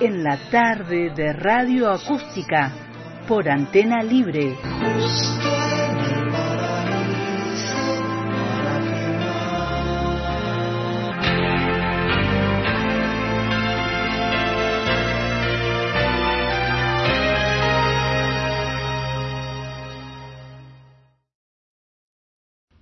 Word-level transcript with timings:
en 0.00 0.24
la 0.24 0.38
tarde 0.50 1.10
de 1.14 1.34
radio 1.34 1.90
acústica 1.90 2.72
por 3.28 3.50
antena 3.50 4.02
libre. 4.02 4.56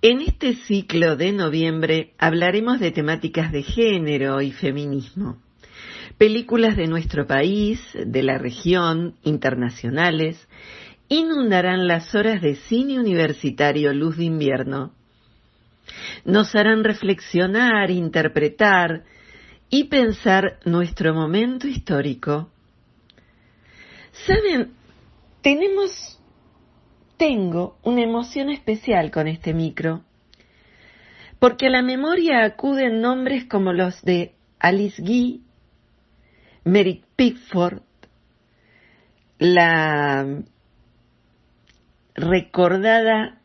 En 0.01 0.21
este 0.21 0.53
ciclo 0.55 1.17
de 1.17 1.33
noviembre 1.33 2.13
hablaremos 2.17 2.79
de 2.79 2.91
temáticas 2.91 3.51
de 3.51 3.63
género 3.63 4.41
y 4.41 4.53
feminismo. 4.53 5.48
Películas 6.19 6.75
de 6.75 6.87
nuestro 6.87 7.25
país, 7.27 7.79
de 7.93 8.23
la 8.23 8.37
región, 8.37 9.15
internacionales, 9.23 10.49
inundarán 11.07 11.87
las 11.87 12.13
horas 12.13 12.41
de 12.41 12.55
cine 12.55 12.99
universitario 12.99 13.93
Luz 13.93 14.17
de 14.17 14.25
Invierno. 14.25 14.91
Nos 16.25 16.53
harán 16.55 16.83
reflexionar, 16.83 17.89
interpretar 17.89 19.05
y 19.69 19.85
pensar 19.85 20.59
nuestro 20.65 21.13
momento 21.13 21.67
histórico. 21.67 22.51
Saben, 24.11 24.73
tenemos 25.41 26.19
tengo 27.15 27.77
una 27.83 28.01
emoción 28.01 28.49
especial 28.49 29.09
con 29.09 29.27
este 29.27 29.53
micro, 29.53 30.03
porque 31.39 31.67
a 31.67 31.69
la 31.69 31.81
memoria 31.81 32.43
acuden 32.43 32.99
nombres 32.99 33.45
como 33.45 33.71
los 33.71 34.01
de 34.01 34.35
Alice 34.59 35.01
Guy, 35.01 35.43
Merrick 36.63 37.05
Pickford, 37.15 37.81
la 39.37 40.43
recordada 42.15 43.41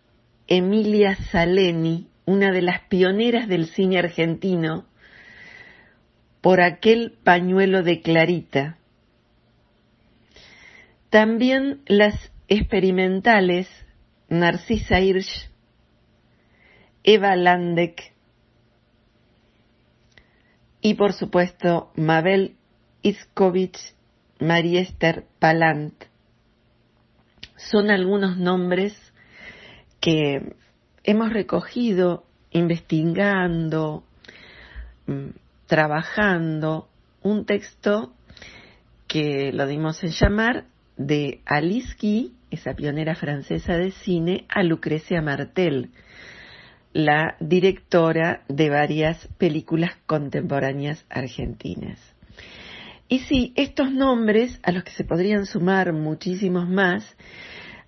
Emilia 0.46 1.16
Saleni, 1.30 2.08
una 2.26 2.50
de 2.52 2.62
las 2.62 2.80
pioneras 2.88 3.48
del 3.48 3.66
cine 3.66 3.98
argentino, 3.98 4.86
por 6.40 6.60
aquel 6.60 7.16
pañuelo 7.24 7.82
de 7.82 8.02
Clarita. 8.02 8.78
También 11.10 11.82
las 11.86 12.32
experimentales 12.48 13.68
Narcisa 14.28 15.00
Hirsch, 15.00 15.48
Eva 17.04 17.36
Landek 17.36 18.12
y 20.80 20.94
por 20.94 21.12
supuesto 21.12 21.92
Mabel 21.94 22.56
Iskovich, 23.04 23.78
Mariester 24.40 25.26
Palant. 25.38 25.94
Son 27.56 27.90
algunos 27.90 28.38
nombres 28.38 28.94
que 30.00 30.54
hemos 31.04 31.30
recogido 31.30 32.24
investigando, 32.50 34.04
mm, 35.06 35.28
trabajando 35.66 36.88
un 37.22 37.44
texto 37.44 38.14
que 39.06 39.52
lo 39.52 39.66
dimos 39.66 40.02
en 40.02 40.10
llamar 40.10 40.64
de 40.96 41.42
Alice 41.44 42.30
esa 42.50 42.74
pionera 42.74 43.14
francesa 43.14 43.76
de 43.76 43.90
cine, 43.90 44.46
a 44.48 44.62
Lucrecia 44.62 45.20
Martel, 45.20 45.90
la 46.94 47.36
directora 47.38 48.44
de 48.48 48.70
varias 48.70 49.28
películas 49.36 49.92
contemporáneas 50.06 51.04
argentinas. 51.10 52.13
Y 53.08 53.20
sí, 53.20 53.52
estos 53.56 53.92
nombres, 53.92 54.58
a 54.62 54.72
los 54.72 54.84
que 54.84 54.92
se 54.92 55.04
podrían 55.04 55.46
sumar 55.46 55.92
muchísimos 55.92 56.68
más, 56.68 57.16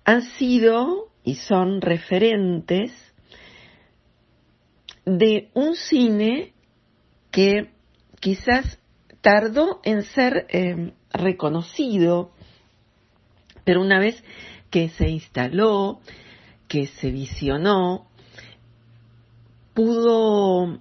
han 0.05 0.21
sido 0.21 1.09
y 1.23 1.35
son 1.35 1.81
referentes 1.81 2.91
de 5.05 5.49
un 5.53 5.75
cine 5.75 6.53
que 7.31 7.71
quizás 8.19 8.79
tardó 9.21 9.81
en 9.83 10.03
ser 10.03 10.45
eh, 10.49 10.93
reconocido 11.11 12.31
pero 13.67 13.81
una 13.81 13.99
vez 13.99 14.23
que 14.69 14.87
se 14.87 15.09
instaló, 15.09 15.99
que 16.69 16.87
se 16.87 17.11
visionó, 17.11 18.07
pudo 19.73 20.79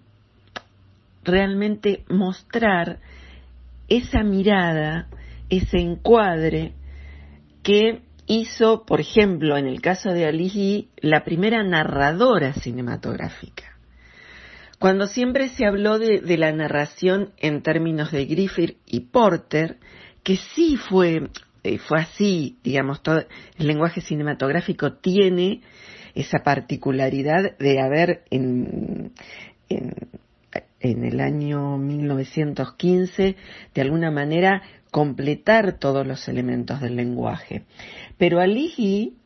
realmente 1.24 2.04
mostrar 2.08 3.00
esa 3.88 4.22
mirada, 4.22 5.08
ese 5.48 5.78
encuadre 5.78 6.74
que 7.62 8.02
hizo, 8.26 8.84
por 8.84 9.00
ejemplo, 9.00 9.56
en 9.56 9.66
el 9.66 9.80
caso 9.80 10.10
de 10.10 10.26
Alice 10.26 10.88
la 11.00 11.24
primera 11.24 11.62
narradora 11.62 12.52
cinematográfica. 12.54 13.76
Cuando 14.78 15.06
siempre 15.06 15.48
se 15.48 15.64
habló 15.64 15.98
de, 15.98 16.20
la 16.36 16.52
narración 16.52 17.32
en 17.38 17.62
términos 17.62 18.12
de 18.12 18.26
Griffith 18.26 18.76
y 18.86 19.00
Porter, 19.00 19.78
que 20.22 20.36
sí 20.36 20.76
fue 20.76 21.28
eh, 21.66 21.78
fue 21.78 21.98
así, 21.98 22.58
digamos, 22.62 23.02
todo 23.02 23.24
el 23.58 23.66
lenguaje 23.66 24.00
cinematográfico 24.00 24.92
tiene 24.92 25.62
esa 26.14 26.38
particularidad 26.44 27.58
de 27.58 27.80
haber 27.80 28.22
en, 28.30 29.12
el 30.86 31.20
año 31.20 31.78
1915, 31.78 33.36
de 33.74 33.80
alguna 33.80 34.10
manera, 34.10 34.62
completar 34.90 35.78
todos 35.78 36.06
los 36.06 36.28
elementos 36.28 36.80
del 36.80 36.96
lenguaje. 36.96 37.64
Pero 38.18 38.40
Aligi, 38.40 39.16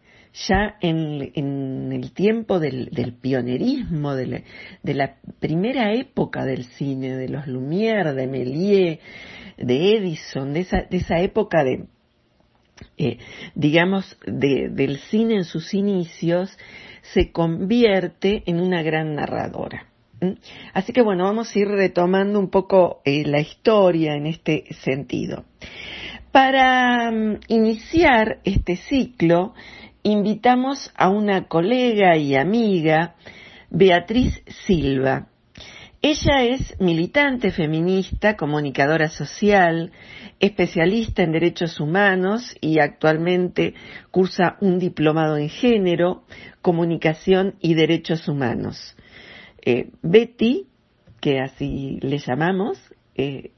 ya 0.49 0.76
en, 0.81 1.93
el 1.93 2.12
tiempo 2.12 2.59
del, 2.59 3.16
pionerismo, 3.20 4.15
de 4.15 4.44
la, 4.82 5.16
primera 5.38 5.93
época 5.93 6.44
del 6.44 6.65
cine, 6.65 7.16
de 7.16 7.28
los 7.28 7.47
Lumière, 7.47 8.15
de 8.15 8.26
Méliès, 8.26 8.99
de 9.59 9.97
Edison, 9.97 10.53
de 10.53 10.66
esa 10.91 11.20
época 11.20 11.65
de, 11.65 11.87
eh, 12.97 13.19
digamos, 13.54 14.19
del 14.26 14.99
cine 15.10 15.37
en 15.37 15.44
sus 15.44 15.75
inicios, 15.75 16.56
se 17.03 17.32
convierte 17.32 18.43
en 18.47 18.60
una 18.60 18.82
gran 18.82 19.15
narradora. 19.15 19.90
Así 20.75 20.92
que 20.92 21.03
bueno, 21.03 21.25
vamos 21.25 21.54
a 21.54 21.58
ir 21.58 21.69
retomando 21.69 22.38
un 22.38 22.50
poco 22.50 23.00
eh, 23.04 23.25
la 23.26 23.41
historia 23.41 24.14
en 24.14 24.26
este 24.26 24.64
sentido. 24.75 25.44
Para 26.32 27.10
mm, 27.10 27.41
iniciar 27.48 28.38
este 28.44 28.76
ciclo, 28.76 29.54
invitamos 30.03 30.92
a 30.94 31.08
una 31.08 31.48
colega 31.48 32.16
y 32.16 32.36
amiga, 32.36 33.14
Beatriz 33.70 34.42
Silva. 34.66 35.26
Ella 36.03 36.44
es 36.44 36.81
militante 36.81 37.50
feminista, 37.50 38.34
comunicadora 38.37 39.08
social, 39.08 39.93
especialista 40.38 41.23
en 41.23 41.32
derechos 41.32 41.78
humanos 41.78 42.56
y 42.62 42.78
actualmente 42.78 43.75
cursa 44.11 44.56
un 44.61 44.78
diplomado 44.78 45.37
en 45.37 45.50
género, 45.50 46.23
comunicación 46.62 47.56
y 47.61 47.75
derechos 47.75 48.28
humanos. 48.28 48.96
Eh, 49.65 49.91
Betty, 50.03 50.67
que 51.21 51.41
así 51.41 51.99
le 52.03 52.19
llamamos, 52.19 52.79
eh, 53.15 53.53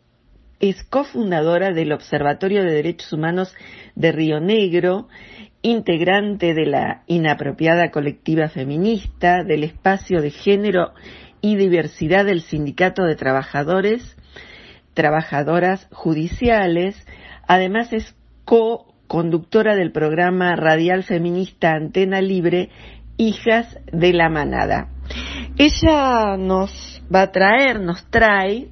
es 0.60 0.82
cofundadora 0.84 1.72
del 1.72 1.92
Observatorio 1.92 2.62
de 2.62 2.72
Derechos 2.72 3.12
Humanos 3.12 3.54
de 3.94 4.12
Río 4.12 4.40
Negro, 4.40 5.08
integrante 5.62 6.54
de 6.54 6.66
la 6.66 7.02
inapropiada 7.06 7.90
colectiva 7.90 8.48
feminista, 8.48 9.42
del 9.44 9.64
espacio 9.64 10.20
de 10.20 10.30
género 10.30 10.92
y 11.40 11.56
diversidad 11.56 12.24
del 12.24 12.42
Sindicato 12.42 13.04
de 13.04 13.16
Trabajadores 13.16 14.16
trabajadoras 14.94 15.88
judiciales. 15.90 16.96
Además 17.46 17.92
es 17.92 18.14
co-conductora 18.44 19.74
del 19.74 19.92
programa 19.92 20.56
radial 20.56 21.02
feminista 21.04 21.72
Antena 21.72 22.20
Libre, 22.20 22.70
Hijas 23.16 23.78
de 23.92 24.12
la 24.12 24.28
Manada. 24.28 24.88
Ella 25.58 26.36
nos 26.38 27.02
va 27.14 27.22
a 27.22 27.30
traer, 27.30 27.80
nos 27.80 28.04
trae 28.10 28.68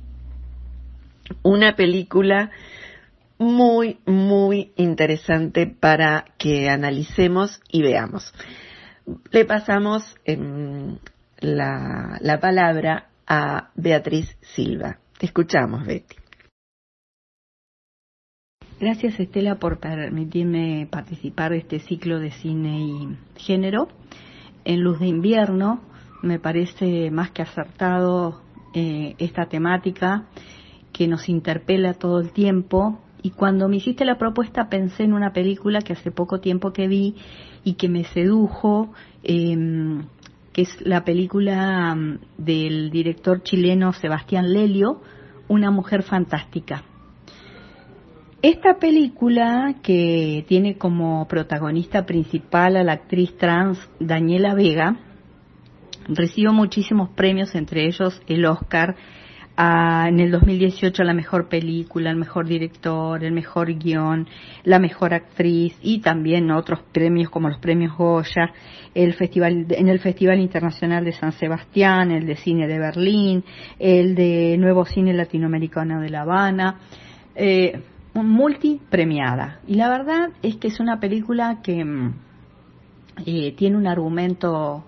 una 1.43 1.77
película 1.77 2.51
muy, 3.39 3.99
muy 4.07 4.73
interesante 4.77 5.67
para 5.67 6.25
que 6.39 6.71
analicemos 6.71 7.61
y 7.71 7.83
veamos. 7.83 8.33
Le 9.31 9.45
pasamos 9.45 10.17
em, 10.25 10.99
la, 11.39 12.19
la 12.21 12.41
palabra 12.41 13.09
a 13.27 13.71
Beatriz 13.75 14.37
Silva. 14.55 14.99
Te 15.19 15.27
escuchamos, 15.27 15.87
Betty. 15.87 16.17
Gracias 18.81 19.21
Estela 19.21 19.57
por 19.57 19.79
permitirme 19.79 20.89
participar 20.91 21.51
de 21.51 21.59
este 21.59 21.81
ciclo 21.81 22.19
de 22.19 22.31
cine 22.31 22.81
y 22.81 23.19
género. 23.37 23.89
En 24.65 24.81
Luz 24.81 25.01
de 25.01 25.07
Invierno 25.07 25.90
me 26.23 26.39
parece 26.39 27.11
más 27.11 27.31
que 27.31 27.43
acertado 27.43 28.41
eh, 28.75 29.15
esta 29.19 29.47
temática 29.47 30.27
que 30.93 31.09
nos 31.09 31.29
interpela 31.29 31.95
todo 31.95 32.21
el 32.21 32.33
tiempo 32.33 33.01
y 33.23 33.31
cuando 33.31 33.69
me 33.69 33.77
hiciste 33.77 34.05
la 34.05 34.19
propuesta 34.19 34.69
pensé 34.69 35.05
en 35.05 35.13
una 35.13 35.33
película 35.33 35.81
que 35.81 35.93
hace 35.93 36.11
poco 36.11 36.41
tiempo 36.41 36.73
que 36.73 36.89
vi 36.89 37.17
y 37.65 37.75
que 37.75 37.89
me 37.89 38.05
sedujo, 38.05 38.93
em, 39.23 40.05
que 40.53 40.63
es 40.63 40.81
la 40.81 41.05
película 41.05 41.95
mm, 41.95 42.19
del 42.39 42.91
director 42.91 43.43
chileno 43.43 43.93
Sebastián 43.93 44.53
Lelio, 44.53 45.01
Una 45.49 45.73
mujer 45.73 46.05
fantástica. 46.05 46.85
Esta 48.41 48.79
película, 48.79 49.75
que 49.83 50.45
tiene 50.47 50.79
como 50.79 51.27
protagonista 51.27 52.07
principal 52.07 52.77
a 52.77 52.85
la 52.85 52.93
actriz 52.93 53.37
trans 53.37 53.81
Daniela 53.99 54.55
Vega, 54.55 54.97
recibió 56.09 56.53
muchísimos 56.53 57.11
premios, 57.11 57.55
entre 57.55 57.87
ellos 57.87 58.21
el 58.27 58.45
Oscar 58.45 58.97
en 59.61 60.21
el 60.21 60.31
2018 60.31 61.05
la 61.05 61.13
mejor 61.13 61.49
película, 61.49 62.11
el 62.11 62.17
mejor 62.17 62.47
director, 62.47 63.23
el 63.23 63.33
mejor 63.33 63.75
guion, 63.75 64.27
la 64.65 64.79
mejor 64.79 65.13
actriz 65.13 65.77
y 65.83 66.01
también 66.01 66.51
otros 66.51 66.81
premios 66.93 67.29
como 67.29 67.51
los 67.51 67.59
premios 67.59 67.95
Goya, 67.97 68.53
el 68.95 69.13
festival, 69.15 69.67
en 69.69 69.89
el 69.89 69.99
Festival 69.99 70.41
Internacional 70.41 71.05
de 71.05 71.13
San 71.13 71.33
Sebastián, 71.33 72.11
el 72.11 72.27
de 72.27 72.37
Cine 72.37 72.67
de 72.67 72.79
Berlín, 72.79 73.45
el 73.79 74.15
de 74.15 74.57
Nuevo 74.59 74.87
Cine 74.87 75.13
Latinoamericano 75.13 76.01
de 76.01 76.09
La 76.09 76.23
Habana, 76.23 76.81
eh, 77.35 77.83
multipremiada. 78.15 79.61
Y 79.67 79.75
la 79.75 79.91
verdad 79.91 80.31
es 80.43 80.57
que 80.57 80.69
es 80.69 80.81
una 80.81 81.01
película 81.01 81.61
que 81.63 81.85
mm, 81.85 82.15
eh, 83.27 83.53
tiene 83.57 83.77
un 83.77 83.87
argumento, 83.87 84.85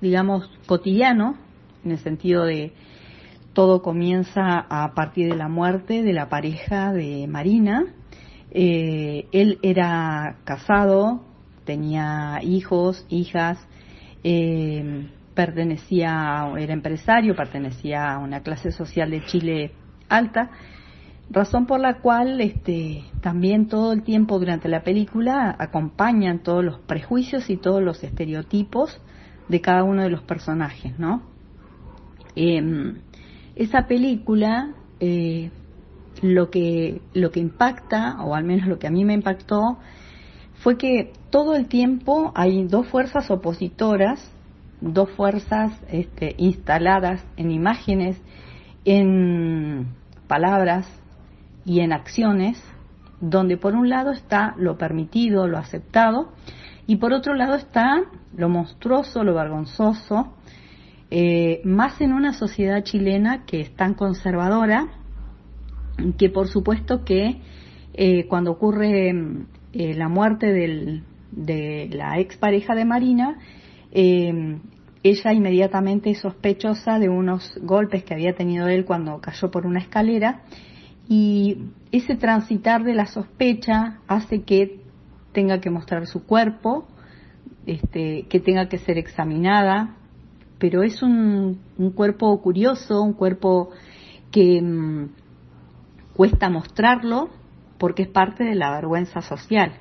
digamos, 0.00 0.50
cotidiano, 0.66 1.36
en 1.84 1.92
el 1.92 1.98
sentido 1.98 2.44
de 2.44 2.72
todo 3.52 3.80
comienza 3.80 4.66
a 4.68 4.92
partir 4.94 5.30
de 5.30 5.36
la 5.36 5.48
muerte 5.48 6.02
de 6.02 6.12
la 6.12 6.28
pareja 6.28 6.92
de 6.92 7.26
Marina. 7.26 7.86
Eh, 8.50 9.28
él 9.32 9.58
era 9.62 10.36
casado, 10.44 11.22
tenía 11.64 12.40
hijos, 12.42 13.06
hijas, 13.08 13.58
eh, 14.24 15.08
pertenecía, 15.34 16.50
era 16.58 16.72
empresario, 16.72 17.34
pertenecía 17.34 18.12
a 18.12 18.18
una 18.18 18.40
clase 18.42 18.72
social 18.72 19.10
de 19.10 19.24
Chile 19.24 19.72
alta, 20.08 20.50
razón 21.30 21.66
por 21.66 21.80
la 21.80 22.00
cual 22.00 22.40
este, 22.40 23.04
también 23.20 23.68
todo 23.68 23.92
el 23.92 24.02
tiempo 24.02 24.38
durante 24.38 24.68
la 24.68 24.82
película 24.82 25.54
acompañan 25.58 26.42
todos 26.42 26.64
los 26.64 26.78
prejuicios 26.80 27.50
y 27.50 27.56
todos 27.56 27.82
los 27.82 28.02
estereotipos 28.04 29.00
de 29.48 29.60
cada 29.60 29.84
uno 29.84 30.02
de 30.02 30.10
los 30.10 30.22
personajes, 30.22 30.98
¿no? 30.98 31.22
Em, 32.34 32.98
esa 33.54 33.86
película 33.86 34.74
eh, 35.00 35.50
lo 36.22 36.50
que 36.50 37.00
lo 37.14 37.30
que 37.30 37.40
impacta 37.40 38.22
o 38.22 38.34
al 38.34 38.44
menos 38.44 38.66
lo 38.66 38.78
que 38.78 38.86
a 38.86 38.90
mí 38.90 39.04
me 39.04 39.14
impactó 39.14 39.78
fue 40.62 40.76
que 40.76 41.12
todo 41.30 41.54
el 41.56 41.66
tiempo 41.66 42.32
hay 42.34 42.66
dos 42.66 42.86
fuerzas 42.88 43.30
opositoras 43.30 44.30
dos 44.80 45.10
fuerzas 45.10 45.72
este, 45.88 46.34
instaladas 46.38 47.24
en 47.36 47.50
imágenes 47.50 48.20
en 48.84 49.88
palabras 50.26 50.86
y 51.64 51.80
en 51.80 51.92
acciones 51.92 52.62
donde 53.20 53.56
por 53.56 53.74
un 53.74 53.88
lado 53.88 54.12
está 54.12 54.54
lo 54.58 54.78
permitido 54.78 55.46
lo 55.46 55.58
aceptado 55.58 56.32
y 56.86 56.96
por 56.96 57.12
otro 57.12 57.34
lado 57.34 57.54
está 57.54 58.02
lo 58.36 58.48
monstruoso 58.48 59.24
lo 59.24 59.34
vergonzoso 59.34 60.34
eh, 61.10 61.60
más 61.64 62.00
en 62.00 62.12
una 62.12 62.32
sociedad 62.32 62.82
chilena 62.82 63.44
que 63.44 63.60
es 63.60 63.70
tan 63.76 63.94
conservadora, 63.94 64.88
que 66.18 66.30
por 66.30 66.48
supuesto 66.48 67.04
que 67.04 67.40
eh, 67.94 68.26
cuando 68.26 68.50
ocurre 68.50 69.10
eh, 69.72 69.94
la 69.94 70.08
muerte 70.08 70.52
de 70.52 71.88
la 71.92 72.18
expareja 72.18 72.74
de 72.74 72.84
Marina, 72.84 73.38
ella 73.92 75.32
inmediatamente 75.32 76.10
es 76.10 76.18
sospechosa 76.18 76.98
de 76.98 77.08
unos 77.08 77.56
golpes 77.62 78.04
que 78.04 78.12
había 78.12 78.34
tenido 78.34 78.66
él 78.66 78.84
cuando 78.84 79.20
cayó 79.20 79.50
por 79.50 79.64
una 79.64 79.78
escalera 79.78 80.42
y 81.08 81.70
ese 81.92 82.16
transitar 82.16 82.82
de 82.82 82.94
la 82.94 83.06
sospecha 83.06 84.00
hace 84.08 84.42
que 84.42 84.80
tenga 85.36 85.60
que 85.60 85.68
mostrar 85.68 86.06
su 86.06 86.24
cuerpo, 86.24 86.86
este, 87.66 88.24
que 88.30 88.40
tenga 88.40 88.70
que 88.70 88.78
ser 88.78 88.96
examinada, 88.96 89.94
pero 90.58 90.82
es 90.82 91.02
un, 91.02 91.60
cuerpo 91.94 92.40
curioso, 92.40 93.02
un 93.02 93.12
cuerpo 93.12 93.68
que 94.30 94.62
mm, 94.62 95.10
cuesta 96.14 96.48
mostrarlo 96.48 97.28
porque 97.76 98.04
es 98.04 98.08
parte 98.08 98.44
de 98.44 98.54
la 98.54 98.70
vergüenza 98.70 99.20
social. 99.20 99.74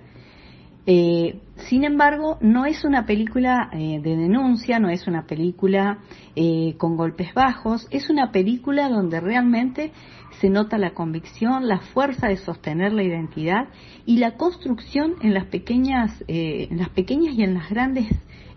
Eh, 0.87 1.39
sin 1.67 1.83
embargo, 1.83 2.37
no 2.41 2.65
es 2.65 2.83
una 2.85 3.05
película 3.05 3.69
eh, 3.73 3.99
de 4.01 4.15
denuncia, 4.15 4.77
no 4.79 4.89
es 4.89 5.07
una 5.07 5.25
película 5.25 5.99
eh, 6.35 6.75
con 6.77 6.95
golpes 6.95 7.33
bajos, 7.33 7.87
es 7.89 8.09
una 8.09 8.31
película 8.31 8.87
donde 8.89 9.19
realmente 9.19 9.91
se 10.39 10.49
nota 10.49 10.77
la 10.77 10.93
convicción, 10.93 11.67
la 11.67 11.79
fuerza 11.79 12.27
de 12.27 12.37
sostener 12.37 12.93
la 12.93 13.03
identidad 13.03 13.69
y 14.05 14.17
la 14.17 14.35
construcción 14.35 15.15
en 15.21 15.33
las 15.33 15.45
pequeñas, 15.45 16.23
en 16.27 16.77
las 16.77 16.89
pequeñas 16.89 17.35
y 17.35 17.43
en 17.43 17.53
las 17.53 17.69
grandes 17.69 18.07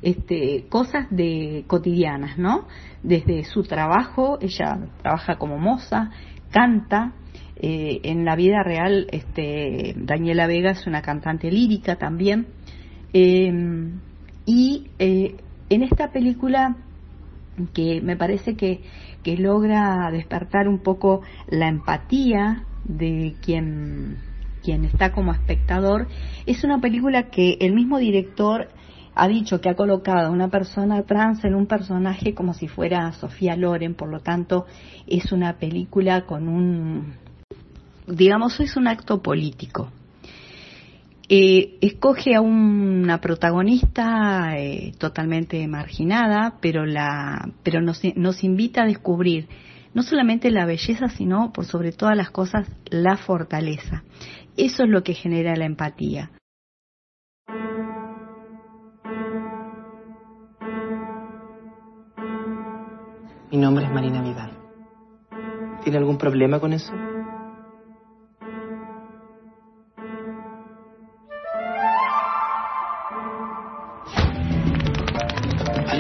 este, 0.03 0.67
cosas 0.69 1.07
de 1.11 1.65
cotidianas, 1.69 2.37
¿no? 2.37 2.67
Desde 3.03 3.45
su 3.45 3.63
trabajo, 3.63 4.39
ella 4.41 4.89
trabaja 5.03 5.37
como 5.37 5.57
moza, 5.59 6.11
canta, 6.51 7.13
eh, 7.61 8.01
en 8.05 8.25
la 8.25 8.37
vida 8.37 8.63
real, 8.63 9.09
este, 9.11 9.95
Daniela 9.97 10.47
Vega 10.47 10.71
es 10.71 10.87
una 10.87 11.03
cantante 11.03 11.51
lírica 11.51 11.97
también. 11.97 12.47
Em, 13.13 14.01
y 14.47 14.89
eh, 14.99 15.37
en 15.69 15.83
esta 15.83 16.13
película, 16.13 16.77
que 17.75 18.01
me 18.01 18.17
parece 18.17 18.55
que, 18.55 18.83
que 19.25 19.37
logra 19.37 20.09
despertar 20.13 20.69
un 20.69 20.79
poco 20.79 21.23
la 21.49 21.69
empatía 21.69 22.65
de 22.85 23.35
quien, 23.43 24.19
quien 24.63 24.85
está 24.85 25.11
como 25.11 25.33
espectador, 25.33 26.07
es 26.47 26.63
una 26.63 26.81
película 26.81 27.25
que 27.31 27.59
el 27.61 27.75
mismo 27.75 27.99
director 27.99 28.69
ha 29.17 29.27
dicho 29.27 29.61
que 29.61 29.69
ha 29.69 29.75
colocado 29.75 30.29
a 30.29 30.31
una 30.31 30.49
persona 30.49 31.03
trans 31.03 31.45
en 31.45 31.57
un 31.57 31.67
personaje 31.67 32.35
como 32.35 32.55
si 32.55 32.69
fuera 32.69 33.11
Sofía 33.15 33.57
Loren, 33.57 33.95
por 33.95 34.09
lo 34.09 34.21
tanto 34.21 34.67
es 35.09 35.33
una 35.33 35.59
película 35.59 36.25
con 36.25 36.47
un 36.47 37.28
digamos, 38.09 38.59
es 38.61 38.77
un 38.77 38.89
acto 38.89 39.23
político. 39.23 39.91
Eh, 41.31 41.77
escoge 41.83 42.35
a 42.35 42.41
una 42.41 43.21
protagonista 43.21 44.57
eh, 44.57 44.93
totalmente 44.99 45.67
marginada, 45.69 46.57
pero, 46.63 46.87
la, 46.87 47.51
pero 47.63 47.83
nos, 47.83 48.01
nos 48.17 48.43
invita 48.43 48.83
a 48.83 48.87
descubrir 48.87 49.47
no 49.93 50.03
solamente 50.03 50.51
la 50.51 50.65
belleza, 50.65 51.09
sino 51.09 51.53
por 51.53 51.67
sobre 51.67 51.93
todas 51.93 52.17
las 52.17 52.31
cosas 52.31 52.67
la 52.87 53.17
fortaleza. 53.17 54.05
Eso 54.57 54.85
es 54.85 54.89
lo 54.89 55.03
que 55.03 55.15
genera 55.15 55.55
la 55.55 55.67
empatía. 55.67 56.31
Mi 63.51 63.57
nombre 63.57 63.85
es 63.85 63.91
Marina 63.91 64.23
Vidal. 64.23 64.53
¿Tiene 65.83 65.99
algún 65.99 66.19
problema 66.19 66.61
con 66.61 66.73
eso? 66.73 66.93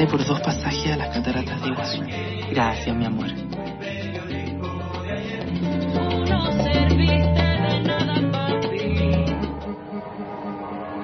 Por 0.06 0.24
dos 0.24 0.40
pasajes 0.40 0.92
a 0.92 0.96
las 0.96 1.08
cataratas 1.08 1.60
de 1.60 1.68
Iguazú. 1.68 2.02
Gracias, 2.50 2.94
mi 2.94 3.04
amor. 3.04 3.26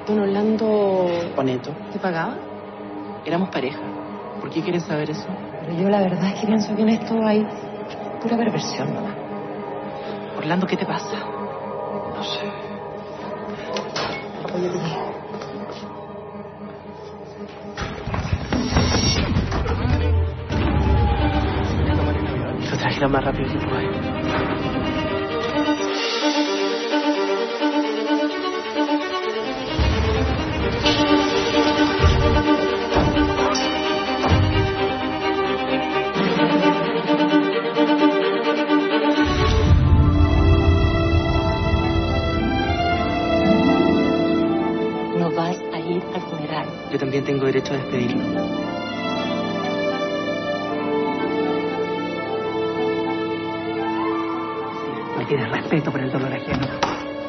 Don 0.07 0.21
Orlando... 0.21 1.09
Oneto. 1.37 1.73
¿Te 1.93 1.99
pagaba? 1.99 2.37
Éramos 3.25 3.49
pareja. 3.49 3.81
¿Por 4.41 4.51
qué 4.51 4.63
quieres 4.63 4.85
saber 4.85 5.11
eso? 5.11 5.27
Pero 5.61 5.83
yo 5.83 5.89
la 5.89 6.01
verdad 6.01 6.33
es 6.33 6.41
que 6.41 6.47
pienso 6.47 6.77
que 6.77 6.83
en 6.83 6.91
esto 6.91 7.27
hay 7.27 7.45
pura 8.23 8.37
perversión, 8.37 8.95
mamá. 8.95 9.15
Orlando, 10.37 10.67
¿qué 10.67 10.77
te 10.77 10.87
pasa? 10.87 11.19
No 11.19 12.23
sé. 12.23 12.41
Lo 14.43 15.14
lo 23.05 23.11
más 23.11 23.23
rápido 23.23 23.51
que. 23.51 23.59
No 45.19 45.31
vas 45.33 45.59
a 45.75 45.79
ir 45.79 46.03
al 46.15 46.23
funeral. 46.23 46.67
Yo 46.91 46.99
también 46.99 47.25
tengo 47.25 47.45
derecho 47.45 47.75
a 47.75 47.77
despedirlo. 47.77 48.84
No 55.25 55.29
tienes 55.29 55.51
respeto 55.51 55.91
por 55.91 56.03
el 56.03 56.13
dolor 56.13 56.31
ajeno. 56.35 56.67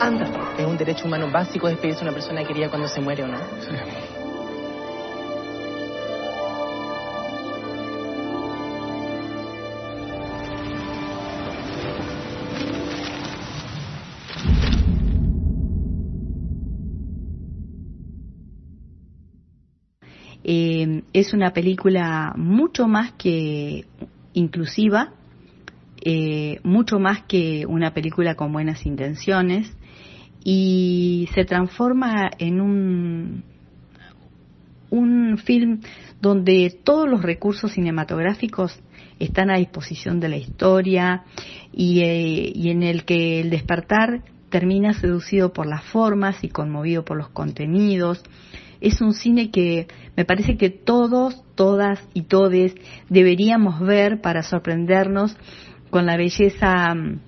Anda. 0.02 0.28
Es 0.58 0.66
un 0.66 0.76
derecho 0.76 1.06
humano 1.06 1.32
básico 1.32 1.70
despedirse 1.70 2.04
de 2.04 2.10
una 2.10 2.14
persona 2.14 2.44
querida 2.44 2.68
cuando 2.70 2.90
se 2.90 3.00
muere 3.00 3.24
o 3.24 3.28
no. 3.28 3.38
Eh, 20.44 21.02
es 21.14 21.34
una 21.34 21.54
película 21.54 22.34
mucho 22.36 22.90
más 22.90 23.14
que 23.14 23.86
inclusiva, 24.34 25.14
eh, 26.08 26.60
mucho 26.62 27.00
más 27.00 27.24
que 27.24 27.66
una 27.66 27.92
película 27.92 28.36
con 28.36 28.54
buenas 28.54 28.86
intenciones 28.86 29.76
y 30.44 31.28
se 31.34 31.46
transforma 31.46 32.30
en 32.38 32.62
un, 32.62 33.44
un 34.92 35.40
film 35.40 35.82
donde 36.22 36.80
todos 36.84 37.10
los 37.10 37.24
recursos 37.24 37.72
cinematográficos 37.72 38.80
están 39.18 39.50
a 39.50 39.58
disposición 39.58 40.20
de 40.20 40.30
la 40.30 40.38
historia 40.38 41.24
y, 41.74 42.02
eh, 42.02 42.52
y 42.54 42.70
en 42.70 42.84
el 42.84 43.04
que 43.06 43.42
el 43.42 43.50
despertar 43.50 44.22
termina 44.50 44.94
seducido 44.94 45.54
por 45.54 45.66
las 45.66 45.84
formas 45.86 46.44
y 46.44 46.50
conmovido 46.50 47.04
por 47.04 47.18
los 47.18 47.30
contenidos. 47.30 48.22
Es 48.80 49.02
un 49.02 49.14
cine 49.14 49.50
que 49.50 49.88
me 50.16 50.26
parece 50.26 50.56
que 50.58 50.70
todos, 50.70 51.44
todas 51.56 52.00
y 52.14 52.24
todes 52.24 52.76
deberíamos 53.10 53.80
ver 53.80 54.22
para 54.22 54.44
sorprendernos 54.44 55.36
con 55.96 56.06
la 56.06 56.18
belleza 56.18 56.94
mm, 56.94 57.20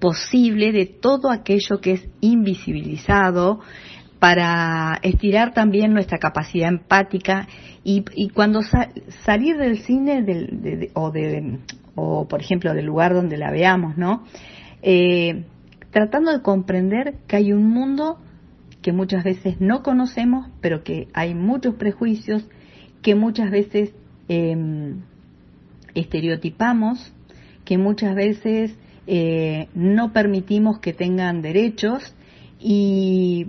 posible 0.00 0.72
de 0.72 0.86
todo 0.86 1.30
aquello 1.30 1.78
que 1.82 1.92
es 1.92 2.08
invisibilizado, 2.22 3.60
para 4.18 4.98
estirar 5.02 5.52
también 5.52 5.92
nuestra 5.92 6.16
capacidad 6.16 6.70
empática 6.70 7.46
y, 7.84 8.02
cuando 8.30 8.62
sa- 8.62 8.88
salir 9.26 9.58
del 9.58 9.80
cine 9.80 10.22
del- 10.22 10.62
de- 10.62 10.90
o, 10.94 11.10
de, 11.10 11.58
o, 11.94 12.26
por 12.28 12.40
ejemplo, 12.40 12.72
del 12.72 12.86
lugar 12.86 13.12
donde 13.12 13.36
la 13.36 13.50
veamos, 13.50 13.98
¿no? 13.98 14.24
Eh, 14.80 15.44
tratando 15.90 16.32
de 16.32 16.40
comprender 16.40 17.16
que 17.26 17.36
hay 17.36 17.52
un 17.52 17.66
mundo 17.66 18.16
que 18.80 18.92
muchas 18.92 19.22
veces 19.22 19.60
no 19.60 19.82
conocemos, 19.82 20.48
pero 20.62 20.82
que 20.82 21.08
hay 21.12 21.34
muchos 21.34 21.74
prejuicios 21.74 22.42
que 23.02 23.14
muchas 23.14 23.50
veces 23.50 23.92
eh, 24.30 24.94
estereotipamos, 25.94 27.12
que 27.64 27.78
muchas 27.78 28.14
veces 28.14 28.74
eh, 29.06 29.68
no 29.74 30.12
permitimos 30.12 30.78
que 30.78 30.92
tengan 30.92 31.42
derechos 31.42 32.14
y 32.60 33.48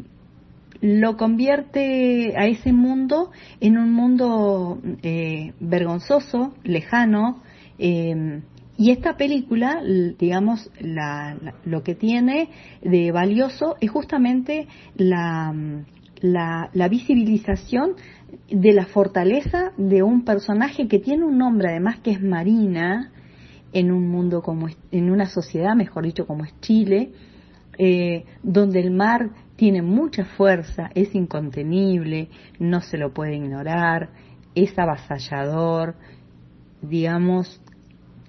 lo 0.82 1.16
convierte 1.16 2.34
a 2.36 2.48
ese 2.48 2.74
mundo 2.74 3.32
en 3.62 3.78
un 3.78 3.92
mundo 3.92 4.82
eh, 5.02 5.54
vergonzoso, 5.60 6.54
lejano, 6.64 7.42
eh, 7.80 8.42
y 8.76 8.90
esta 8.92 9.16
película, 9.18 9.82
digamos, 10.20 10.70
la- 10.80 11.38
la- 11.42 11.54
lo 11.64 11.84
que 11.84 11.94
tiene 11.94 12.50
de 12.82 13.12
valioso 13.12 13.76
es 13.80 13.92
justamente 13.92 14.68
la 14.96 15.54
visibilización 16.90 17.92
de 18.50 18.74
la 18.74 18.86
fortaleza 18.88 19.72
de 19.78 20.02
un 20.04 20.26
personaje 20.26 20.88
que 20.88 21.00
tiene 21.00 21.24
un 21.24 21.38
nombre, 21.38 21.70
además 21.70 22.00
que 22.00 22.12
es 22.12 22.22
Marina, 22.22 23.12
en 23.74 23.92
un 23.92 24.08
mundo 24.08 24.42
como 24.42 24.68
en 24.92 25.12
una 25.12 25.26
sociedad, 25.26 25.76
mejor 25.76 26.06
dicho, 26.06 26.26
como 26.26 26.46
es 26.46 26.54
Chile, 26.62 27.12
eh, 27.78 28.26
donde 28.44 28.80
el 28.80 28.92
mar 28.92 29.32
tiene 29.56 29.82
mucha 29.82 30.26
fuerza, 30.26 30.90
es 30.94 31.14
incontenible, 31.16 32.30
no 32.60 32.82
se 32.82 32.98
lo 32.98 33.14
puede 33.14 33.36
ignorar, 33.36 34.10
es 34.54 34.78
avasallador, 34.78 35.96
digamos, 36.82 37.60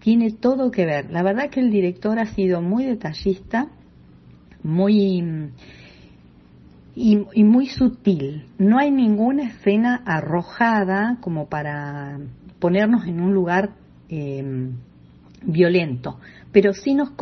tiene 0.01 0.33
todo 0.33 0.71
que 0.71 0.87
ver. 0.87 1.11
La 1.11 1.23
verdad 1.23 1.51
que 1.51 1.61
el 1.61 1.71
director 1.71 2.19
ha 2.19 2.27
sido 2.27 2.63
muy 2.63 2.85
detallista, 2.85 3.69
muy 4.63 5.51
y, 6.95 7.27
y 7.35 7.45
muy 7.45 7.67
sutil. 7.67 8.47
No 8.57 8.79
hay 8.79 8.91
ninguna 8.91 9.49
escena 9.49 10.03
arrojada 10.07 11.19
como 11.21 11.49
para 11.49 12.19
ponernos 12.61 13.07
en 13.07 13.21
un 13.21 13.35
lugar 13.35 13.73
eh, 14.09 14.71
violento, 15.47 16.19
pero 16.53 16.73
sí 16.73 16.95
nos 16.95 17.13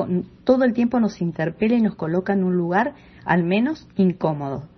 todo 0.44 0.64
el 0.64 0.72
tiempo 0.72 1.00
nos 1.00 1.20
interpela 1.20 1.74
y 1.74 1.80
nos 1.80 1.96
coloca 1.96 2.32
en 2.32 2.44
un 2.44 2.56
lugar 2.56 2.94
al 3.24 3.44
menos 3.44 3.88
incómodo. 3.96 4.68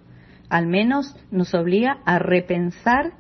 Al 0.49 0.67
menos 0.67 1.17
nos 1.31 1.55
obliga 1.55 1.99
a 2.05 2.19
repensar 2.19 3.13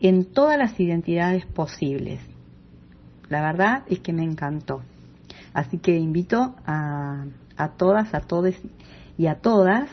en 0.00 0.24
todas 0.24 0.58
las 0.58 0.78
identidades 0.80 1.46
posibles. 1.46 2.20
La 3.28 3.42
verdad 3.42 3.84
es 3.88 4.00
que 4.00 4.12
me 4.12 4.24
encantó. 4.24 4.82
Así 5.52 5.78
que 5.78 5.96
invito 5.96 6.54
a, 6.66 7.24
a 7.56 7.68
todas, 7.76 8.14
a 8.14 8.20
todos 8.20 8.54
y 9.18 9.26
a 9.26 9.36
todas 9.36 9.88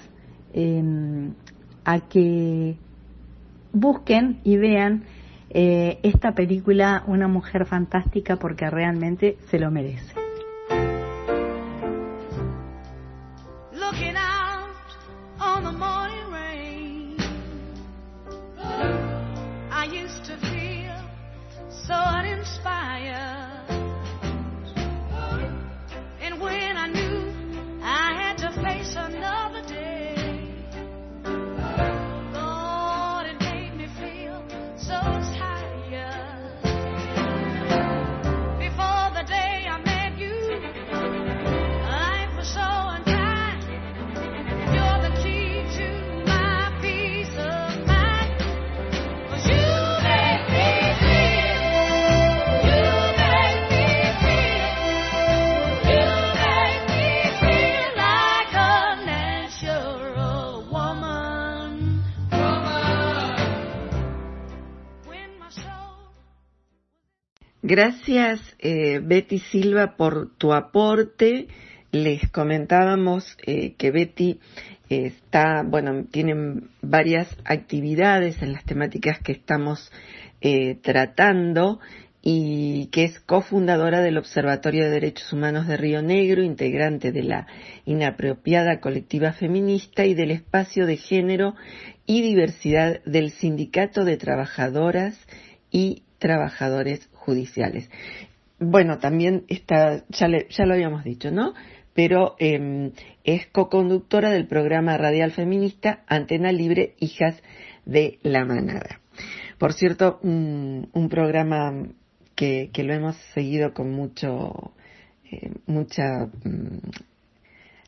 eh, 0.53 1.31
a 1.85 1.99
que 2.01 2.77
busquen 3.71 4.39
y 4.43 4.57
vean 4.57 5.03
eh, 5.53 5.99
esta 6.03 6.33
película 6.33 7.03
Una 7.07 7.27
mujer 7.27 7.65
fantástica 7.65 8.37
porque 8.37 8.69
realmente 8.69 9.37
se 9.49 9.59
lo 9.59 9.71
merece. 9.71 10.23
Gracias, 67.65 68.41
eh, 68.59 68.99
Betty 69.01 69.39
Silva, 69.39 69.95
por 69.95 70.35
tu 70.35 70.51
aporte. 70.51 71.47
Les 71.93 72.29
comentábamos 72.29 73.37
eh, 73.47 73.75
que 73.77 73.89
Betty 73.89 74.41
eh, 74.89 75.05
está, 75.05 75.63
bueno, 75.65 76.03
tienen 76.11 76.71
varias 76.81 77.29
actividades 77.45 78.41
en 78.41 78.51
las 78.51 78.65
temáticas 78.65 79.19
que 79.19 79.31
estamos 79.31 79.91
tratando 80.81 81.79
y 82.21 82.87
que 82.87 83.05
es 83.05 83.21
cofundadora 83.21 84.01
del 84.01 84.17
Observatorio 84.17 84.83
de 84.83 84.89
Derechos 84.89 85.31
Humanos 85.31 85.69
de 85.69 85.77
Río 85.77 86.01
Negro, 86.01 86.43
integrante 86.43 87.13
de 87.13 87.23
la 87.23 87.47
inapropiada 87.85 88.81
colectiva 88.81 89.31
feminista 89.31 90.03
y 90.03 90.13
del 90.13 90.31
espacio 90.31 90.85
de 90.85 90.97
género 90.97 91.55
y 92.05 92.21
diversidad 92.23 93.01
del 93.05 93.31
Sindicato 93.31 94.03
de 94.03 94.17
Trabajadoras 94.17 95.17
y 95.71 96.03
Trabajadores 96.19 97.09
Judiciales. 97.25 97.89
Bueno, 98.59 98.99
también 98.99 99.43
está, 99.47 100.03
ya, 100.09 100.27
lo 100.27 100.73
habíamos 100.73 101.03
dicho, 101.03 101.31
¿no? 101.31 101.53
Pero 101.93 102.35
eh, 102.39 102.91
es 103.23 103.47
coconductora 103.47 104.29
del 104.29 104.47
programa 104.47 104.97
radial 104.97 105.31
feminista 105.31 106.03
Antena 106.07 106.51
Libre, 106.51 106.95
Hijas 106.99 107.41
de 107.85 108.19
la 108.23 108.45
Manada. 108.45 108.99
Por 109.57 109.73
cierto, 109.73 110.19
un, 110.23 110.89
un 110.93 111.09
programa 111.09 111.87
que, 112.35 112.83
lo 112.83 112.93
hemos 112.93 113.15
seguido 113.33 113.73
con 113.73 113.91
mucho, 113.91 114.73
eh, 115.31 115.51
mucha 115.65 116.29
mm, 116.43 116.89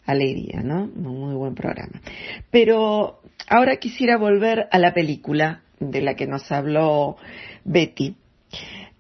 alegría, 0.06 0.62
¿no? 0.64 0.88
Muy 0.88 1.36
buen 1.36 1.56
programa. 1.56 2.02
Pero 2.52 3.22
ahora 3.48 3.78
quisiera 3.78 4.18
volver 4.18 4.68
a 4.72 4.80
la 4.80 4.94
película 4.94 5.62
de 5.80 6.02
la 6.02 6.16
que 6.16 6.28
nos 6.28 6.52
habló 6.52 7.18
Betty. 7.64 8.16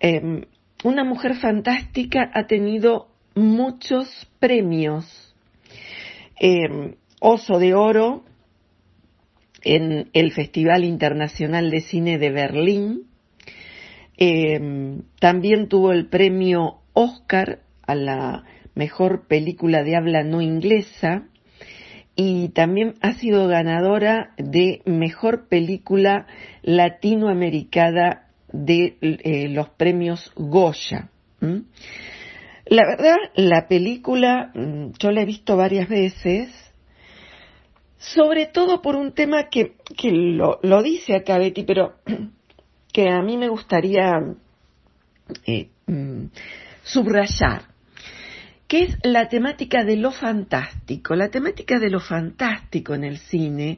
Eh, 0.07 0.45
una 0.83 1.03
mujer 1.03 1.33
fantástica 1.38 2.29
ha 2.31 2.45
tenido 2.45 3.07
muchos 3.33 4.07
premios. 4.38 5.35
Eh, 6.39 6.93
Oso 7.19 7.57
de 7.57 7.74
Oro 7.74 8.24
en 9.63 10.12
el 10.13 10.31
Festival 10.31 10.83
Internacional 10.83 11.71
de 11.71 11.81
Cine 11.81 12.19
de 12.19 12.29
Berlín. 12.29 13.07
Eh, 14.17 15.01
también 15.19 15.69
tuvo 15.69 15.91
el 15.91 16.07
premio 16.07 16.81
Oscar 16.93 17.62
a 17.88 17.95
la 17.95 18.43
mejor 18.75 19.25
película 19.27 19.81
de 19.81 19.95
habla 19.95 20.24
no 20.24 20.43
inglesa 20.43 21.24
y 22.15 22.50
también 22.50 22.93
ha 23.01 23.13
sido 23.13 23.47
ganadora 23.47 24.35
de 24.38 24.83
mejor 24.85 25.47
película 25.47 26.27
latinoamericana 26.62 28.25
de 28.63 28.97
eh, 29.01 29.50
los 29.50 29.69
premios 29.69 30.31
Goya. 30.35 31.09
La 32.67 32.83
verdad, 32.88 33.17
la 33.35 33.67
película 33.67 34.51
mm, 34.53 34.93
yo 34.97 35.12
la 35.12 35.21
he 35.21 35.25
visto 35.25 35.55
varias 35.55 35.88
veces, 35.88 36.50
sobre 37.97 38.47
todo 38.47 38.81
por 38.81 38.95
un 38.95 39.13
tema 39.13 39.50
que, 39.50 39.75
que 39.97 40.12
lo, 40.12 40.59
lo, 40.63 40.81
dice 40.81 41.15
acá 41.15 41.38
Betty, 41.38 41.63
pero 41.63 41.95
que 42.93 43.09
a 43.09 43.21
mí 43.21 43.38
me 43.38 43.50
gustaría 43.50 44.13
eh, 45.45 45.69
mm, 45.85 46.25
subrayar, 46.83 47.63
que 48.67 48.83
es 48.83 48.97
la 49.03 49.29
temática 49.29 49.83
de 49.83 49.97
lo 49.97 50.12
fantástico. 50.12 51.15
La 51.15 51.29
temática 51.29 51.77
de 51.77 51.91
lo 51.91 52.00
fantástico 52.00 52.95
en 52.95 53.03
el 53.03 53.19
cine, 53.19 53.77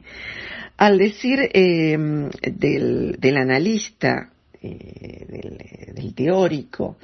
al 0.78 0.96
decir 0.96 1.40
eh, 1.52 1.98
del, 2.40 3.16
del 3.18 3.36
analista 3.36 4.30
eh, 4.68 5.26
del, 5.28 5.94
del, 5.94 6.14
teórico 6.14 6.96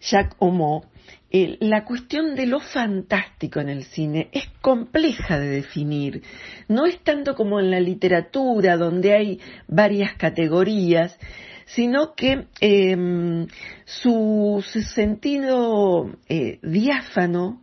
Jacques 0.00 0.36
Homo, 0.38 0.84
eh, 1.30 1.58
la 1.60 1.84
cuestión 1.84 2.34
de 2.34 2.46
lo 2.46 2.60
fantástico 2.60 3.60
en 3.60 3.68
el 3.68 3.84
cine 3.84 4.28
es 4.32 4.48
compleja 4.62 5.38
de 5.38 5.48
definir. 5.48 6.22
No 6.68 6.86
es 6.86 7.02
tanto 7.02 7.34
como 7.34 7.60
en 7.60 7.70
la 7.70 7.80
literatura, 7.80 8.76
donde 8.76 9.12
hay 9.12 9.40
varias 9.66 10.14
categorías, 10.14 11.18
sino 11.66 12.14
que 12.14 12.46
eh, 12.60 13.46
su, 13.84 14.64
sentido 14.94 16.10
eh, 16.28 16.58
diáfano, 16.62 17.62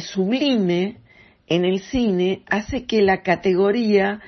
sublime, 0.00 0.98
en 1.46 1.64
el 1.64 1.80
cine 1.80 2.42
hace 2.46 2.86
que 2.86 3.02
la 3.02 3.22
categoría 3.22 4.20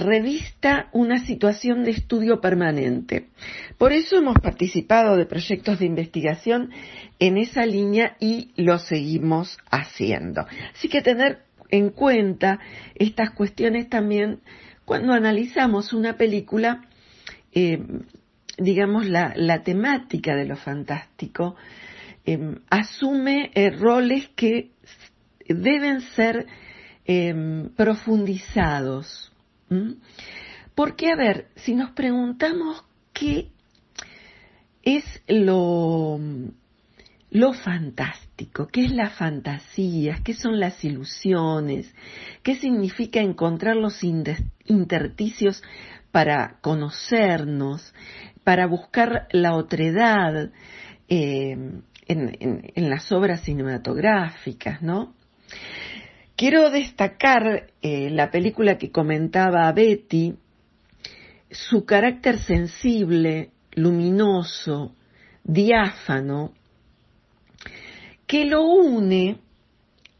revista 0.00 0.88
una 0.92 1.24
situación 1.24 1.84
de 1.84 1.90
estudio 1.90 2.40
permanente. 2.40 3.28
Por 3.78 3.92
eso 3.92 4.16
hemos 4.16 4.38
participado 4.38 5.16
de 5.16 5.26
proyectos 5.26 5.78
de 5.78 5.86
investigación 5.86 6.70
en 7.18 7.36
esa 7.36 7.66
línea 7.66 8.16
y 8.18 8.50
lo 8.56 8.78
seguimos 8.78 9.58
haciendo. 9.70 10.46
Así 10.74 10.88
que 10.88 11.02
tener 11.02 11.40
en 11.68 11.90
cuenta 11.90 12.58
estas 12.94 13.30
cuestiones 13.30 13.88
también 13.88 14.40
cuando 14.84 15.12
analizamos 15.12 15.92
una 15.92 16.16
película, 16.16 16.82
eh, 17.52 17.82
digamos, 18.58 19.06
la, 19.06 19.62
temática 19.62 20.34
de 20.34 20.44
lo 20.44 20.56
fantástico 20.56 21.56
eh, 22.24 22.56
asume 22.70 23.50
eh, 23.54 23.70
roles 23.70 24.28
que 24.36 24.70
deben 25.48 26.00
ser 26.00 26.46
profundizados 27.74 29.31
¿Mm? 29.72 29.94
Porque, 30.74 31.10
a 31.10 31.16
ver, 31.16 31.48
si 31.56 31.74
nos 31.74 31.90
preguntamos 31.90 32.84
qué 33.12 33.50
es 34.82 35.04
lo, 35.28 36.18
lo 37.30 37.52
fantástico, 37.52 38.68
qué 38.68 38.84
es 38.86 38.92
la 38.92 39.10
fantasía, 39.10 40.20
qué 40.24 40.34
son 40.34 40.60
las 40.60 40.84
ilusiones, 40.84 41.94
qué 42.42 42.56
significa 42.56 43.20
encontrar 43.20 43.76
los 43.76 44.02
intersticios 44.02 45.62
para 46.10 46.58
conocernos, 46.60 47.94
para 48.44 48.66
buscar 48.66 49.28
la 49.30 49.54
otredad 49.54 50.50
eh, 51.08 51.56
en, 52.06 52.90
las 52.90 53.12
obras 53.12 53.42
cinematográficas, 53.42 54.82
¿no? 54.82 55.14
Quiero 56.42 56.70
destacar 56.70 57.68
eh, 57.82 58.10
la 58.10 58.32
película 58.32 58.76
que 58.76 58.90
comentaba 58.90 59.70
Betty, 59.70 60.34
su 61.48 61.84
carácter 61.84 62.40
sensible, 62.40 63.52
luminoso, 63.74 64.96
diáfano, 65.44 66.52
que 68.26 68.44
lo 68.44 68.64
une 68.64 69.38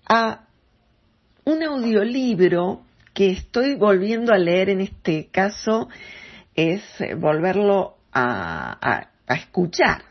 a 0.09 0.47
un 1.45 1.61
audiolibro 1.65 2.85
que 3.13 3.31
estoy 3.31 3.75
volviendo 3.75 4.33
a 4.33 4.39
leer 4.39 4.69
en 4.69 4.81
este 4.83 5.27
caso, 5.27 5.89
es 6.55 6.85
volverlo 7.17 7.97
a, 8.13 8.79
a, 8.81 9.11
a 9.27 9.35
escuchar, 9.35 10.05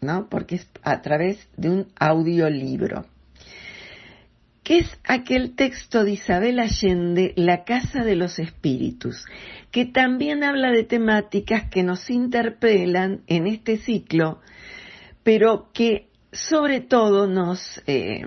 ¿no? 0.00 0.28
Porque 0.28 0.54
es 0.54 0.68
a 0.84 1.02
través 1.02 1.48
de 1.56 1.70
un 1.70 1.88
audiolibro 1.98 3.04
que 4.66 4.78
es 4.78 4.98
aquel 5.04 5.54
texto 5.54 6.02
de 6.02 6.14
Isabel 6.14 6.58
Allende, 6.58 7.32
La 7.36 7.62
Casa 7.62 8.02
de 8.02 8.16
los 8.16 8.40
Espíritus, 8.40 9.24
que 9.70 9.84
también 9.84 10.42
habla 10.42 10.72
de 10.72 10.82
temáticas 10.82 11.70
que 11.70 11.84
nos 11.84 12.10
interpelan 12.10 13.22
en 13.28 13.46
este 13.46 13.76
ciclo, 13.76 14.40
pero 15.22 15.70
que 15.72 16.08
sobre 16.32 16.80
todo 16.80 17.28
nos, 17.28 17.80
eh, 17.86 18.22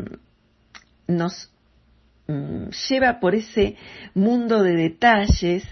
nos 1.08 1.52
mm, 2.28 2.70
lleva 2.88 3.20
por 3.20 3.36
ese 3.36 3.76
mundo 4.14 4.64
de 4.64 4.78
detalles 4.78 5.68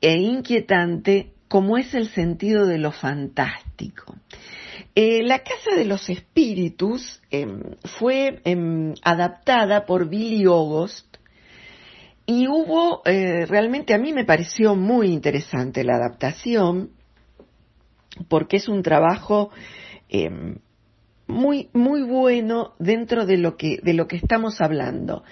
e 0.00 0.16
inquietante 0.16 1.34
como 1.46 1.76
es 1.76 1.92
el 1.92 2.08
sentido 2.08 2.64
de 2.64 2.78
lo 2.78 2.90
fantástico. 2.90 4.16
Eh, 4.96 5.24
la 5.24 5.40
Casa 5.40 5.74
de 5.76 5.84
los 5.84 6.08
Espíritus 6.08 7.20
eh, 7.30 7.46
fue 7.98 8.40
eh, 8.44 8.94
adaptada 9.02 9.86
por 9.86 10.08
Billy 10.08 10.44
August 10.44 11.16
y 12.26 12.48
hubo, 12.48 13.02
eh, 13.04 13.44
realmente 13.46 13.92
a 13.92 13.98
mí 13.98 14.12
me 14.12 14.24
pareció 14.24 14.76
muy 14.76 15.08
interesante 15.08 15.84
la 15.84 15.96
adaptación 15.96 16.90
porque 18.28 18.56
es 18.56 18.68
un 18.68 18.82
trabajo 18.82 19.50
em, 20.08 20.58
muy, 21.26 21.68
muy 21.72 22.02
bueno 22.02 22.74
dentro 22.78 23.26
de 23.26 23.36
lo 23.36 23.56
que, 23.56 23.78
de 23.82 23.94
lo 23.94 24.06
que 24.06 24.16
estamos 24.16 24.60
hablando, 24.60 25.24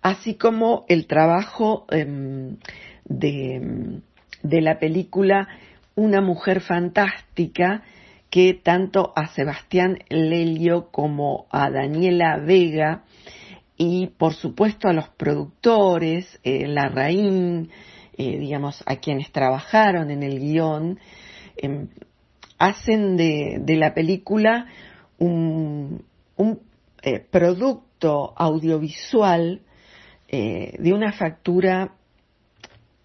así 0.00 0.34
como 0.34 0.84
el 0.88 1.06
trabajo 1.06 1.86
em, 1.90 2.56
de, 3.04 4.00
de 4.42 4.60
la 4.62 4.78
película 4.78 5.48
Una 5.94 6.22
mujer 6.22 6.62
fantástica, 6.62 7.82
que 8.32 8.54
tanto 8.54 9.12
a 9.14 9.26
Sebastián 9.34 9.98
Lelio 10.08 10.90
como 10.90 11.44
a 11.50 11.68
Daniela 11.68 12.38
Vega 12.38 13.04
y 13.76 14.06
por 14.06 14.32
supuesto 14.32 14.88
a 14.88 14.94
los 14.94 15.10
productores, 15.10 16.40
eh, 16.42 16.66
Larraín, 16.66 17.68
eh, 18.16 18.38
digamos, 18.38 18.82
a 18.86 18.96
quienes 18.96 19.30
trabajaron 19.32 20.10
en 20.10 20.22
el 20.22 20.40
guion, 20.40 20.98
eh, 21.58 21.88
hacen 22.56 23.18
de, 23.18 23.58
de, 23.60 23.76
la 23.76 23.92
película 23.92 24.66
un, 25.18 26.02
un 26.36 26.60
eh, 27.02 27.20
producto 27.20 28.32
audiovisual 28.34 29.60
eh, 30.28 30.74
de 30.78 30.92
una 30.94 31.12
factura 31.12 31.96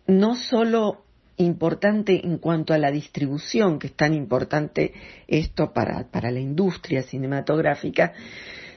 no 0.07 0.35
solo 0.35 1.03
importante 1.37 2.25
en 2.25 2.39
cuanto 2.39 2.73
a 2.73 2.77
la 2.77 2.91
distribución, 2.91 3.79
que 3.79 3.87
es 3.87 3.93
tan 3.93 4.13
importante 4.13 4.93
esto 5.27 5.71
para, 5.71 6.09
para 6.09 6.31
la 6.31 6.39
industria 6.39 7.03
cinematográfica, 7.03 8.13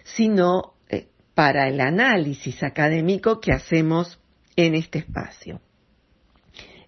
sino 0.05 0.75
eh, 0.89 1.09
para 1.35 1.69
el 1.69 1.81
análisis 1.81 2.63
académico 2.63 3.41
que 3.41 3.53
hacemos 3.53 4.21
en 4.57 4.75
este 4.75 4.99
espacio. 4.99 5.61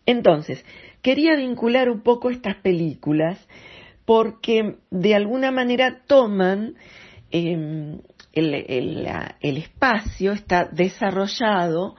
Entonces, 0.04 0.64
quería 1.00 1.36
vincular 1.36 1.88
un 1.88 2.02
poco 2.02 2.30
estas 2.30 2.56
películas 2.56 3.38
porque 4.04 4.76
de 4.90 5.14
alguna 5.14 5.50
manera 5.50 6.02
toman 6.06 6.74
em, 7.30 8.00
el, 8.32 9.56
espacio, 9.56 10.32
está 10.32 10.64
desarrollado 10.64 11.94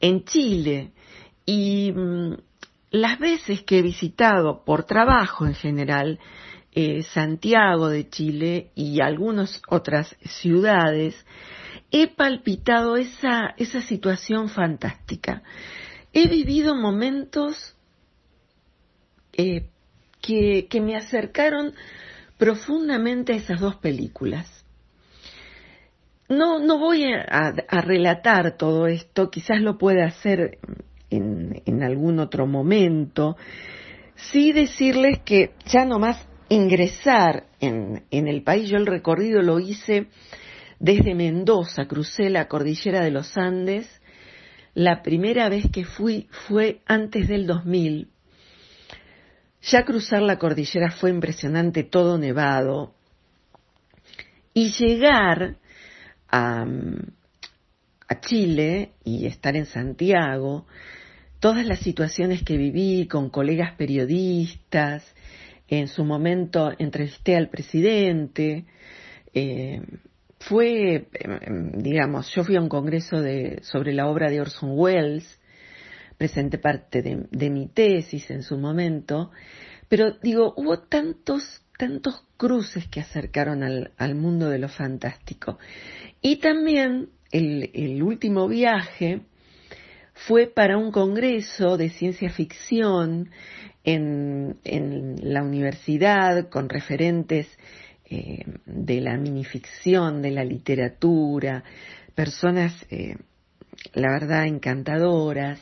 en 0.00 0.24
Chile 0.24 0.92
y 1.46 1.92
mm, 1.92 2.34
las 2.90 3.18
veces 3.18 3.62
que 3.62 3.78
he 3.78 3.82
visitado 3.82 4.64
por 4.64 4.84
trabajo 4.84 5.46
en 5.46 5.54
general 5.54 6.18
eh, 6.72 7.02
Santiago 7.02 7.88
de 7.88 8.08
Chile 8.08 8.70
y 8.74 9.00
algunas 9.00 9.60
otras 9.68 10.16
ciudades, 10.24 11.14
he 11.90 12.08
palpitado 12.08 12.96
esa, 12.96 13.54
esa 13.56 13.80
situación 13.82 14.48
fantástica. 14.48 15.42
He 16.12 16.28
vivido 16.28 16.74
momentos 16.74 17.74
eh, 19.32 19.68
que, 20.20 20.66
que 20.68 20.80
me 20.80 20.96
acercaron 20.96 21.74
profundamente 22.38 23.32
a 23.32 23.36
esas 23.36 23.60
dos 23.60 23.76
películas. 23.76 24.58
No, 26.28 26.58
no 26.58 26.78
voy 26.78 27.04
a, 27.04 27.52
relatar 27.80 28.56
todo 28.58 28.86
esto, 28.86 29.30
quizás 29.30 29.60
lo 29.62 29.78
pueda 29.78 30.06
hacer 30.06 30.58
en, 31.64 31.82
algún 31.82 32.18
otro 32.18 32.46
momento. 32.46 33.36
Sí 34.14 34.52
decirles 34.52 35.20
que 35.24 35.52
ya 35.66 35.84
nomás 35.84 36.26
ingresar 36.48 37.46
en, 37.60 38.04
en 38.10 38.28
el 38.28 38.42
país, 38.42 38.68
yo 38.68 38.76
el 38.76 38.86
recorrido 38.86 39.42
lo 39.42 39.60
hice 39.60 40.08
desde 40.78 41.14
Mendoza, 41.14 41.86
crucé 41.86 42.30
la 42.30 42.48
cordillera 42.48 43.02
de 43.02 43.10
los 43.10 43.36
Andes. 43.36 43.88
La 44.74 45.02
primera 45.02 45.48
vez 45.48 45.66
que 45.72 45.84
fui 45.84 46.28
fue 46.46 46.80
antes 46.86 47.28
del 47.28 47.46
2000. 47.46 48.08
Ya 49.62 49.84
cruzar 49.84 50.22
la 50.22 50.38
cordillera 50.38 50.90
fue 50.90 51.10
impresionante, 51.10 51.82
todo 51.82 52.16
nevado. 52.16 52.94
Y 54.54 54.70
llegar 54.70 55.56
a, 56.30 56.66
Chile 58.20 58.92
y 59.04 59.26
estar 59.26 59.54
en 59.54 59.66
Santiago, 59.66 60.66
todas 61.40 61.66
las 61.66 61.80
situaciones 61.80 62.42
que 62.42 62.56
viví 62.56 63.06
con 63.06 63.30
colegas 63.30 63.74
periodistas, 63.76 65.04
en 65.68 65.88
su 65.88 66.04
momento 66.04 66.72
entrevisté 66.78 67.36
al 67.36 67.50
presidente, 67.50 68.64
eh, 69.34 69.82
fue, 70.40 71.08
em, 71.12 71.72
digamos, 71.72 72.32
yo 72.34 72.44
fui 72.44 72.56
a 72.56 72.60
un 72.60 72.68
congreso 72.68 73.20
de, 73.20 73.60
sobre 73.62 73.92
la 73.92 74.08
obra 74.08 74.30
de 74.30 74.40
Orson 74.40 74.70
Welles, 74.72 75.38
presenté 76.16 76.58
parte 76.58 77.02
de, 77.02 77.26
de 77.30 77.50
mi 77.50 77.68
tesis 77.68 78.30
en 78.30 78.42
su 78.42 78.56
momento, 78.56 79.30
pero 79.88 80.12
digo, 80.22 80.54
hubo 80.56 80.80
tantos, 80.80 81.62
tantos 81.78 82.24
cruces 82.36 82.88
que 82.88 83.00
acercaron 83.00 83.62
al, 83.62 83.92
al 83.96 84.14
mundo 84.14 84.48
de 84.48 84.58
lo 84.58 84.68
fantástico. 84.68 85.58
Y 86.20 86.36
también 86.36 87.10
el, 87.30 88.02
último 88.02 88.48
viaje 88.48 89.22
fue 90.26 90.46
para 90.46 90.76
un 90.76 90.90
congreso 90.90 91.76
de 91.76 91.90
ciencia 91.90 92.30
ficción 92.30 93.30
en, 93.84 94.58
la 95.22 95.42
universidad 95.42 96.48
con 96.48 96.68
referentes 96.68 97.46
eh, 98.10 98.44
de 98.66 99.00
la 99.00 99.16
minificción, 99.16 100.22
de 100.22 100.30
la 100.30 100.44
literatura, 100.44 101.62
personas, 102.14 102.86
eh, 102.90 103.16
la 103.94 104.10
verdad, 104.10 104.46
encantadoras, 104.46 105.60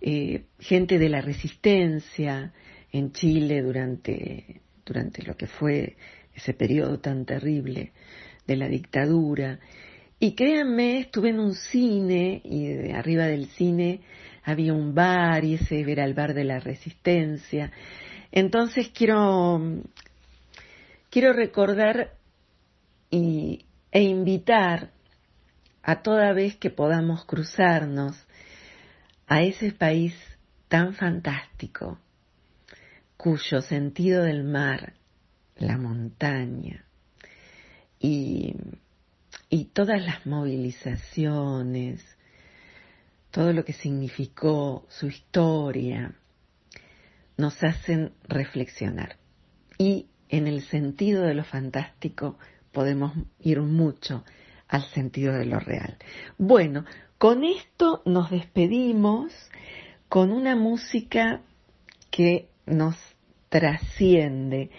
eh, 0.00 0.44
gente 0.58 0.98
de 0.98 1.08
la 1.08 1.20
resistencia 1.20 2.52
en 2.92 3.12
Chile 3.12 3.62
durante, 3.62 4.62
durante 4.86 5.22
lo 5.22 5.36
que 5.36 5.46
fue 5.46 5.96
ese 6.34 6.54
periodo 6.54 7.00
tan 7.00 7.26
terrible 7.26 7.92
de 8.46 8.56
la 8.56 8.68
dictadura. 8.68 9.58
Y 10.20 10.34
créanme, 10.34 11.00
estuve 11.00 11.30
en 11.30 11.38
un 11.38 11.54
cine 11.54 12.42
y 12.44 12.90
arriba 12.90 13.26
del 13.26 13.46
cine 13.50 14.00
había 14.42 14.72
un 14.72 14.94
bar 14.94 15.44
y 15.44 15.54
ese 15.54 15.80
era 15.80 16.04
el 16.04 16.14
bar 16.14 16.34
de 16.34 16.44
la 16.44 16.58
resistencia. 16.58 17.70
Entonces 18.32 18.88
quiero, 18.88 19.60
quiero 21.10 21.32
recordar 21.32 22.14
y, 23.10 23.66
e 23.92 24.02
invitar 24.02 24.90
a 25.82 26.02
toda 26.02 26.32
vez 26.32 26.56
que 26.56 26.70
podamos 26.70 27.24
cruzarnos 27.24 28.16
a 29.26 29.42
ese 29.42 29.72
país 29.72 30.14
tan 30.68 30.94
fantástico, 30.94 31.98
cuyo 33.16 33.62
sentido 33.62 34.24
del 34.24 34.44
mar, 34.44 34.94
la 35.56 35.78
montaña 35.78 36.84
y 38.00 38.54
y 39.50 39.66
todas 39.66 40.04
las 40.04 40.26
movilizaciones, 40.26 42.04
todo 43.30 43.52
lo 43.52 43.64
que 43.64 43.72
significó 43.72 44.86
su 44.88 45.06
historia, 45.06 46.14
nos 47.36 47.62
hacen 47.62 48.12
reflexionar. 48.24 49.16
Y 49.78 50.06
en 50.28 50.46
el 50.46 50.62
sentido 50.62 51.22
de 51.22 51.34
lo 51.34 51.44
fantástico 51.44 52.38
podemos 52.72 53.12
ir 53.40 53.60
mucho 53.60 54.24
al 54.68 54.84
sentido 54.90 55.32
de 55.32 55.46
lo 55.46 55.58
real. 55.58 55.96
Bueno, 56.36 56.84
con 57.16 57.44
esto 57.44 58.02
nos 58.04 58.30
despedimos 58.30 59.32
con 60.08 60.30
una 60.30 60.56
música 60.56 61.40
que 62.10 62.48
nos 62.66 62.96
trasciende. 63.48 64.70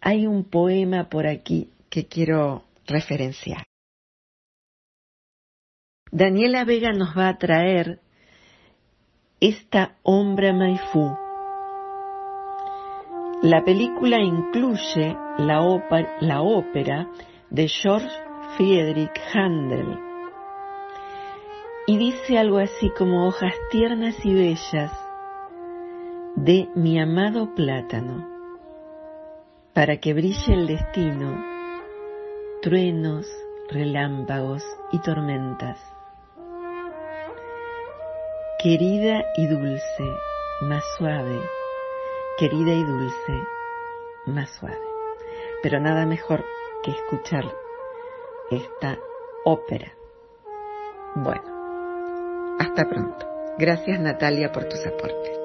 Hay 0.00 0.26
un 0.26 0.44
poema 0.44 1.08
por 1.08 1.26
aquí 1.26 1.70
que 1.90 2.06
quiero 2.06 2.64
referenciar. 2.86 3.64
Daniela 6.14 6.66
Vega 6.66 6.92
nos 6.92 7.16
va 7.16 7.28
a 7.28 7.38
traer 7.38 7.98
esta 9.40 9.96
Ombra 10.02 10.52
Maifú. 10.52 11.16
La 13.40 13.64
película 13.64 14.18
incluye 14.20 15.16
la, 15.38 15.62
ópera, 15.62 17.08
de 17.48 17.66
George 17.66 18.10
Friedrich 18.56 19.18
Handel 19.32 19.98
y 21.86 21.96
dice 21.96 22.38
algo 22.38 22.58
así 22.58 22.90
como 22.90 23.26
hojas 23.26 23.54
tiernas 23.70 24.14
y 24.22 24.34
bellas 24.34 24.92
de 26.36 26.68
mi 26.74 27.00
amado 27.00 27.54
plátano, 27.54 28.28
para 29.72 29.96
que 29.96 30.12
brille 30.12 30.52
el 30.52 30.66
destino, 30.66 31.42
truenos, 32.60 33.26
relámpagos 33.70 34.62
y 34.92 34.98
tormentas 34.98 35.80
querida 38.62 39.24
y 39.36 39.48
dulce, 39.48 40.04
más 40.60 40.84
suave, 40.96 41.40
querida 42.38 42.72
y 42.72 42.84
dulce, 42.84 43.44
más 44.26 44.50
suave. 44.50 44.78
Pero 45.64 45.80
nada 45.80 46.06
mejor 46.06 46.44
que 46.84 46.92
escuchar 46.92 47.44
esta 48.52 48.98
ópera. 49.44 49.92
Bueno, 51.16 52.56
hasta 52.60 52.88
pronto. 52.88 53.26
Gracias 53.58 53.98
Natalia 53.98 54.52
por 54.52 54.68
tus 54.68 54.86
aportes. 54.86 55.41